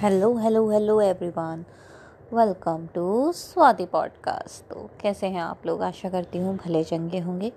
[0.00, 1.64] Hello hello hello everyone.
[2.32, 4.64] Welcome to Swati podcast.
[4.70, 5.82] तो कैसे हैं आप लोग?
[5.82, 7.50] आशा करती हूँ भले चंगे होंगे,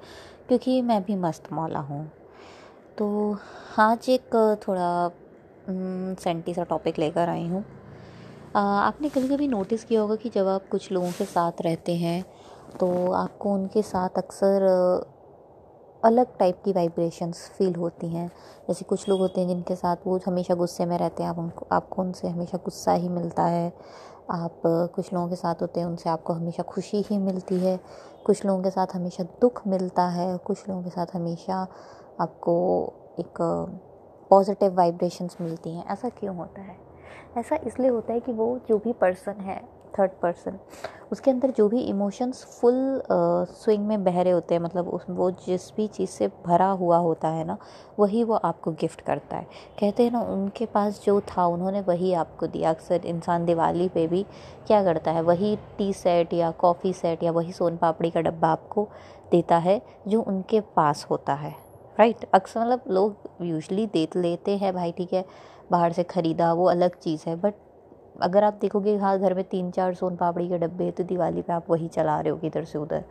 [0.48, 2.06] क्योंकि मैं भी मस्त मौला हूँ।
[2.98, 3.38] तो
[3.80, 4.36] आज एक
[4.68, 5.10] थोड़ा
[6.22, 7.64] सेंटी सा टॉपिक लेकर आई हूँ।
[8.56, 12.24] आपने कभी कभी नोटिस किया होगा कि जब आप कुछ लोगों के साथ रहते हैं
[12.80, 14.68] तो आपको उनके साथ अक्सर
[16.04, 18.32] अलग टाइप की वाइब्रेशंस फील होती हैं।
[18.68, 21.68] जैसे कुछ लोग होते हैं जिनके साथ वो हमेशा गुस्से में रहते हैं, आप उनको,
[21.72, 23.74] आपको उनसे हमेशा गुस्सा ही मिलता है।
[24.32, 27.80] आप, कुछ लोगों के साथ होते हैं, उनसे आपको हमेशा खुशी ही मिलती है।
[28.26, 31.68] कुछ लोगों के साथ हमेशा दुख मिलता है, कुछ लोगों के साथ हमेशा
[32.20, 33.42] आपको एक
[34.30, 36.76] पॉजिटिव वाइब्रेशंस मिलती हैं। ऐसा क्यों होता है?
[37.38, 40.60] ऐसा इसलिए होता है कि वो जो भी पर्सन है थर्ड पर्सन
[41.12, 45.30] उसके अंदर जो भी इमोशंस फुल स्विंग में बह रहे होते हैं मतलब उस, वो
[45.46, 47.58] जिस भी चीज़ से भरा हुआ होता है ना,
[48.00, 49.48] वही वो आपको गिफ्ट करता है।
[49.80, 54.06] कहते हैं ना, उनके पास जो था, उन्होंने वही आपको दिया। अक्सर इंसान दिवाली पे
[54.08, 54.24] भी
[54.68, 58.48] क्या करता है, वही टी सेट या कॉफ़ी सेट या वही सोन पापड़ी का डब्बा
[58.48, 58.88] आपको
[59.32, 61.56] देता है, जो उनके पास होता है।
[62.00, 65.26] राइट अक्सर मतलब लोग यूजली दे लेते हैं, भाई ठीक है,
[65.72, 67.54] बाहर से ख़रीदा, वो अलग चीज़ है बट
[68.22, 71.42] अगर आप देखोगे हाँ घर में तीन चार सोन पापड़ी के डब्बे हैं तो दिवाली
[71.42, 73.04] पे आप वही चला रहे हो इधर से उधर।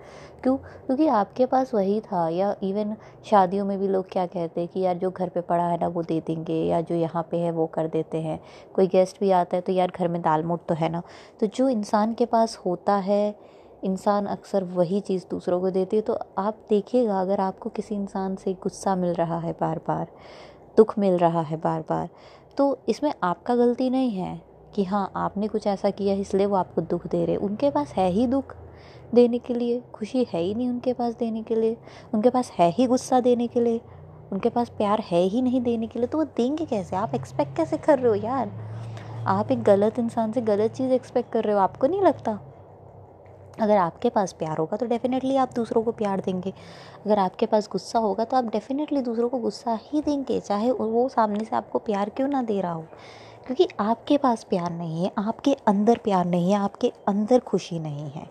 [0.42, 0.56] क्यों?
[0.56, 4.80] क्योंकि आपके पास वही था, या इवन शादियों में भी लोग क्या कहते हैं कि
[4.80, 7.50] यार, जो घर पे पड़ा है ना, वो दे देंगे, या जो यहाँ पे है,
[7.50, 8.40] वो कर देते हैं।
[8.74, 11.02] कोई गेस्ट भी आता है तो यार, घर में दाल मोट तो है ना।
[11.40, 13.34] तो जो इंसान के पास होता है,
[13.84, 18.36] इंसान अक्सर वही चीज़ दूसरों को देती है। तो आप देखिएगा, अगर आपको किसी इंसान
[18.36, 20.06] से गुस्सा मिल रहा है बार बार
[20.76, 22.08] दुख मिल रहा है बार बार
[22.56, 26.80] तो इसमें आपका गलती नहीं है। कि हाँ आपने कुछ ऐसा किया, इसलिए वो आपको
[26.80, 28.54] दुख दे रहे। उनके पास है ही दुख
[29.14, 31.76] देने के लिए। खुशी है ही नहीं उनके पास देने के लिए।
[32.14, 33.80] उनके पास है ही गुस्सा देने के लिए।
[34.32, 36.96] उनके पास प्यार है ही नहीं देने के लिए। तो वो देंगे कैसे?
[36.96, 38.50] आप एक्सपेक्ट कैसे कर रहे हो यार?
[39.26, 42.38] आप एक गलत इंसान से गलत चीज़ एक्सपेक्ट कर रहे हो। आपको नहीं लगता?
[43.60, 46.52] अगर आपके पास प्यार होगा तो डेफ़िनेटली आप दूसरों को प्यार देंगे।
[47.06, 51.08] अगर आपके पास गुस्सा होगा तो आप डेफ़िनेटली दूसरों को गुस्सा ही देंगे। चाहे वो
[51.08, 52.84] सामने से आपको प्यार क्यों ना दे रहा हो।
[53.48, 58.10] क्योंकि आपके पास प्यार नहीं है, आपके अंदर प्यार नहीं है, आपके अंदर खुशी नहीं
[58.10, 58.26] है।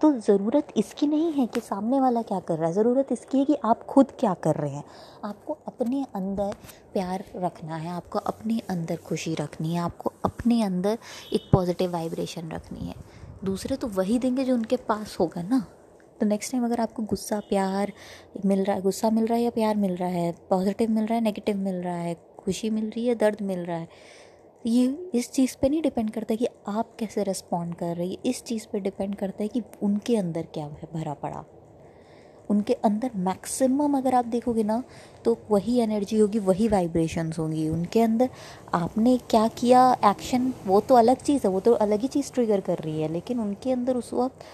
[0.00, 3.44] तो ज़रूरत इसकी नहीं है कि सामने वाला क्या कर रहा है, ज़रूरत इसकी है
[3.44, 4.84] कि आप खुद क्या कर रहे हैं।
[5.24, 6.54] आपको अपने अंदर
[6.92, 10.98] प्यार रखना है, आपको अपने अंदर खुशी रखनी है, आपको अपने अंदर
[11.32, 12.94] एक पॉजिटिव वाइब्रेशन रखनी है।
[13.44, 15.64] दूसरे तो वही देंगे जो उनके पास होगा ना।
[16.20, 17.92] तो नेक्स्ट टाइम अगर आपको गुस्सा, प्यार
[18.46, 21.14] मिल रहा है, गुस्सा मिल रहा है या प्यार मिल रहा है पॉजिटिव मिल रहा
[21.14, 23.88] है नेगेटिव मिल रहा है, खुशी मिल रही है, दर्द मिल रहा है
[24.64, 28.42] ये इस चीज़ पे नहीं डिपेंड करता कि आप कैसे रिस्पॉन्ड कर रही है। इस
[28.44, 31.44] चीज़ पे डिपेंड करता है कि उनके अंदर क्या है भरा पड़ा।
[32.50, 34.82] उनके अंदर मैक्सिमम अगर आप देखोगे ना
[35.24, 38.30] तो वही एनर्जी होगी वही वाइब्रेशंस होंगी। उनके अंदर
[38.74, 42.60] आपने क्या किया एक्शन वो तो अलग चीज़ है वो तो अलग ही चीज़ ट्रिगर
[42.60, 44.44] कर रही है लेकिन उनके अंदर उस वक्त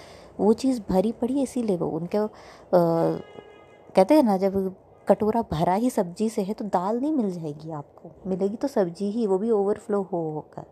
[0.40, 2.28] वो चीज़ भरी पड़ी है इसीलिए वो उनके आ,
[2.70, 4.74] कहते हैं ना जब
[5.08, 9.10] कटोरा भरा ही सब्ज़ी से है तो दाल नहीं मिल जाएगी आपको। मिलेगी तो सब्ज़ी
[9.10, 10.64] ही, वो भी ओवरफ्लो हो होकर।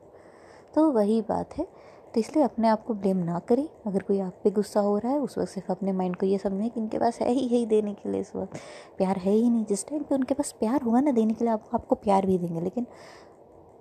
[0.74, 1.66] तो वही बात है
[2.14, 5.12] तो इसलिए अपने आप को ब्लेम ना करें। अगर कोई आप पे गुस्सा हो रहा
[5.12, 7.56] है, उस वक्त सिर्फ़ अपने माइंड को ये समझें कि इनके पास है ही है
[7.56, 8.58] ही देने के लिए इस वक्त।
[8.98, 11.52] प्यार है ही नहीं, जिस टाइम पे उनके पास प्यार होगा ना देने के लिए
[11.52, 12.86] आपको आपको प्यार भी देंगे, लेकिन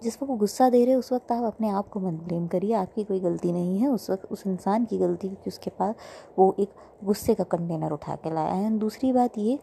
[0.03, 3.03] जिस वक्त गुस्सा दे रहे, उस वक्त आप अपने आप को मत ब्लेम करिए। आपकी
[3.03, 5.95] कोई गलती नहीं है। उस वक्त, उस इंसान की गलती है कि उसके पास
[6.39, 9.57] वो एक गुस्से का कंटेनर उठा के लाया है। दूसरी बात ये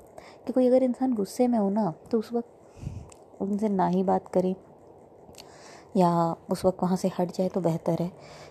[0.47, 4.29] कि कोई अगर इंसान गुस्से में हो ना तो उस वक्त उनसे ना ही बात
[4.29, 4.55] करें।
[5.97, 8.09] या उस वक्त वहाँ से हट जाए तो बेहतर है।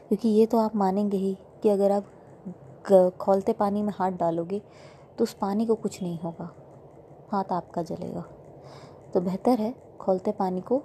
[0.08, 4.62] क्योंकि ये तो आप मानेंगे ही कि अगर आप खोलते पानी में हाथ डालोगे
[5.18, 6.50] तो उस पानी को कुछ नहीं होगा।
[7.32, 8.24] हाथ आपका जलेगा।
[9.14, 10.82] तो बेहतर है खोलते पानी को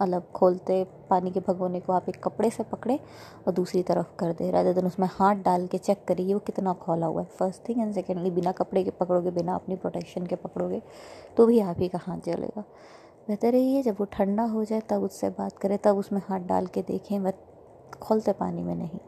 [0.00, 2.98] अलग खोलते, पानी के भगोने को आप एक कपड़े से पकड़े
[3.46, 6.72] और दूसरी तरफ़ कर दे। रहे देन उसमें हाथ डाल के चेक करिए, वो कितना
[6.72, 10.36] खोला हुआ है। फ़र्स्ट थिंग एंड सेकेंडली बिना कपड़े के पकड़ोगे, बिना अपनी प्रोटेक्शन के
[10.36, 10.82] पकड़ोगे
[11.36, 12.64] तो भी आप ही का हाथ जलेगा।
[13.28, 16.40] बेहतर यही है जब वो ठंडा हो जाए, तब उससे बात करें, तब उसमें हाथ
[16.40, 17.32] डाल के देखें वह
[18.02, 18.98] खोलते पानी में नहीं।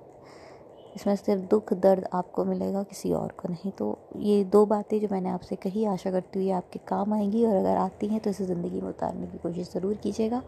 [0.96, 5.08] इसमें सिर्फ़ दुख, दर्द आपको मिलेगा, किसी और को नहीं। तो ये दो बातें जो
[5.12, 8.30] मैंने आपसे कही, आशा करती हूँ ये आपके काम आएँगी और अगर आती हैं तो
[8.30, 10.42] इसे ज़िंदगी में उतारने की कोशिश ज़रूर कीजिएगा।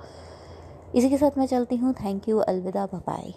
[0.94, 3.32] इसी के साथ मैं चलती हूँ। थैंक यू अलविदा। बाय